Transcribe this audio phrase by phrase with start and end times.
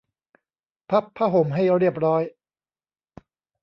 [0.89, 2.23] พับผ้าห่มให้เรียบร้อย